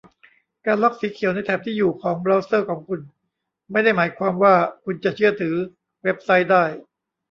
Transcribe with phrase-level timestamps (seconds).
[0.65, 2.99] การล็อกสีเขียวในแถบที่อยู่ของเบราว์เซอร์ของคุณ
[3.71, 5.55] ไม่ได้หมายความว่าคุณจะเชื่อถือ
[6.03, 6.63] เว็บไซต์ได้